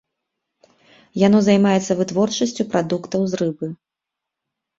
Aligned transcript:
Яно 1.27 1.41
займаецца 1.49 1.97
вытворчасцю 1.99 2.67
прадуктаў 2.73 3.21
з 3.29 3.33
рыбы. 3.45 3.67